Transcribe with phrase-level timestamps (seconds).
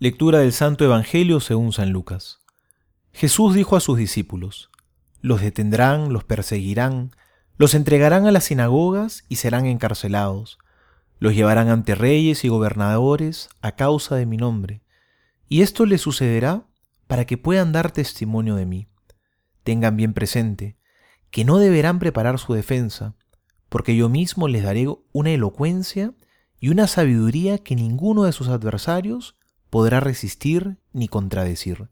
[0.00, 2.40] Lectura del Santo Evangelio según San Lucas.
[3.12, 4.68] Jesús dijo a sus discípulos,
[5.20, 7.12] Los detendrán, los perseguirán,
[7.58, 10.58] los entregarán a las sinagogas y serán encarcelados,
[11.20, 14.82] los llevarán ante reyes y gobernadores a causa de mi nombre,
[15.48, 16.66] y esto les sucederá
[17.06, 18.88] para que puedan dar testimonio de mí.
[19.62, 20.76] Tengan bien presente
[21.30, 23.14] que no deberán preparar su defensa,
[23.68, 26.14] porque yo mismo les daré una elocuencia
[26.58, 29.36] y una sabiduría que ninguno de sus adversarios
[29.74, 31.88] podrá resistir ni contradecir.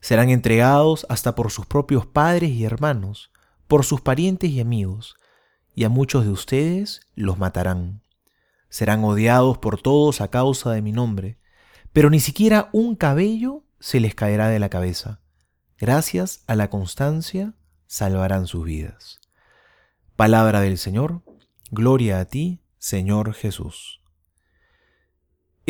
[0.00, 3.30] Serán entregados hasta por sus propios padres y hermanos,
[3.66, 5.16] por sus parientes y amigos,
[5.74, 8.00] y a muchos de ustedes los matarán.
[8.70, 11.38] Serán odiados por todos a causa de mi nombre,
[11.92, 15.20] pero ni siquiera un cabello se les caerá de la cabeza.
[15.76, 17.52] Gracias a la constancia
[17.86, 19.20] salvarán sus vidas.
[20.16, 21.20] Palabra del Señor,
[21.70, 24.01] gloria a ti, Señor Jesús.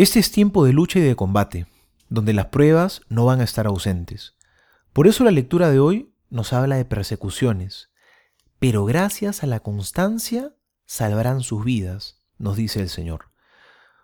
[0.03, 1.69] Este es tiempo de lucha y de combate,
[2.09, 4.35] donde las pruebas no van a estar ausentes.
[4.93, 7.91] Por eso la lectura de hoy nos habla de persecuciones,
[8.59, 13.27] pero gracias a la constancia salvarán sus vidas, nos dice el Señor.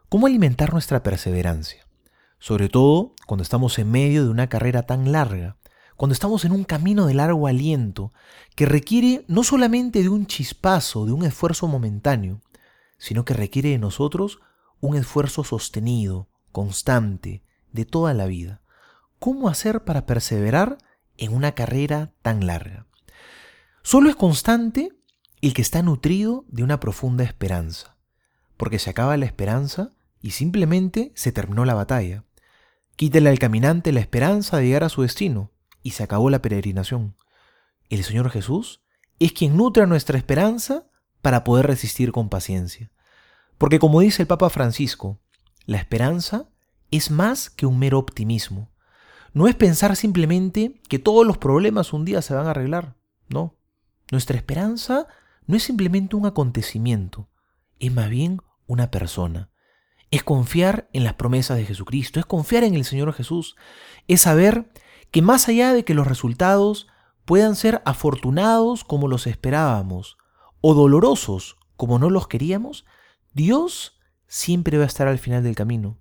[0.08, 1.84] ¿Cómo alimentar nuestra perseverancia?
[2.38, 5.56] Sobre todo cuando estamos en medio de una carrera tan larga,
[5.96, 8.12] cuando estamos en un camino de largo aliento,
[8.54, 12.41] que requiere no solamente de un chispazo, de un esfuerzo momentáneo,
[12.98, 14.38] sino que requiere de nosotros
[14.80, 18.62] un esfuerzo sostenido, constante, de toda la vida.
[19.18, 20.78] ¿Cómo hacer para perseverar
[21.16, 22.86] en una carrera tan larga?
[23.82, 24.92] Solo es constante
[25.40, 27.96] el que está nutrido de una profunda esperanza,
[28.56, 32.24] porque se acaba la esperanza y simplemente se terminó la batalla.
[32.96, 37.16] Quítele al caminante la esperanza de llegar a su destino y se acabó la peregrinación.
[37.88, 38.82] El Señor Jesús
[39.18, 40.86] es quien nutre nuestra esperanza
[41.22, 42.90] para poder resistir con paciencia.
[43.58, 45.20] Porque como dice el Papa Francisco,
[45.66, 46.48] la esperanza
[46.90, 48.70] es más que un mero optimismo.
[49.34, 52.96] No es pensar simplemente que todos los problemas un día se van a arreglar.
[53.28, 53.56] No.
[54.10, 55.06] Nuestra esperanza
[55.47, 57.28] no es simplemente un acontecimiento,
[57.78, 59.50] es más bien una persona.
[60.10, 63.56] Es confiar en las promesas de Jesucristo, es confiar en el Señor Jesús,
[64.06, 64.72] es saber
[65.10, 66.86] que más allá de que los resultados
[67.24, 70.16] puedan ser afortunados como los esperábamos
[70.60, 72.86] o dolorosos como no los queríamos,
[73.33, 75.99] Dios siempre va a estar al final del camino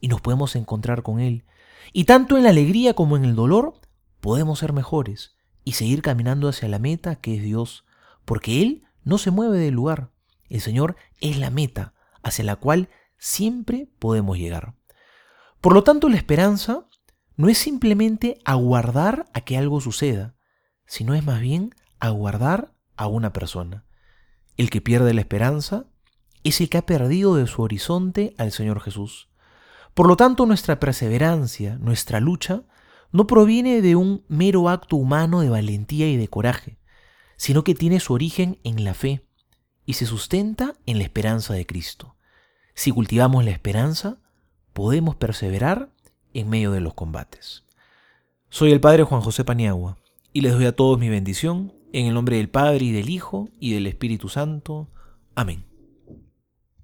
[0.00, 1.44] y nos podemos encontrar con Él.
[1.92, 3.74] Y tanto en la alegría como en el dolor
[4.20, 7.84] podemos ser mejores y seguir caminando hacia la meta que es Dios,
[8.24, 10.10] porque Él no se mueve del lugar.
[10.48, 14.74] El Señor es la meta hacia la cual siempre podemos llegar.
[15.60, 16.86] Por lo tanto, la esperanza
[17.36, 20.34] no es simplemente aguardar a que algo suceda,
[20.86, 23.84] sino es más bien aguardar a una persona.
[24.56, 25.86] El que pierde la esperanza
[26.44, 29.28] es el que ha perdido de su horizonte al Señor Jesús.
[29.94, 32.62] Por lo tanto, nuestra perseverancia, nuestra lucha,
[33.12, 36.78] no proviene de un mero acto humano de valentía y de coraje,
[37.36, 39.26] sino que tiene su origen en la fe
[39.84, 42.16] y se sustenta en la esperanza de Cristo.
[42.74, 44.18] Si cultivamos la esperanza,
[44.72, 45.90] podemos perseverar
[46.32, 47.64] en medio de los combates.
[48.48, 49.98] Soy el Padre Juan José Paniagua
[50.32, 53.48] y les doy a todos mi bendición en el nombre del Padre y del Hijo
[53.58, 54.88] y del Espíritu Santo.
[55.34, 55.69] Amén.